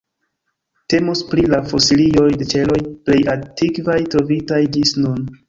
[0.93, 5.25] Temus pri la fosilioj de ĉeloj plej antikvaj trovitaj ĝis nun.